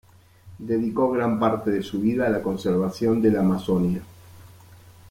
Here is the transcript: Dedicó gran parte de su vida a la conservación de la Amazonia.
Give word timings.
Dedicó 0.57 1.11
gran 1.11 1.37
parte 1.39 1.69
de 1.69 1.83
su 1.83 1.99
vida 2.01 2.25
a 2.25 2.29
la 2.31 2.41
conservación 2.41 3.21
de 3.21 3.29
la 3.31 3.41
Amazonia. 3.41 4.01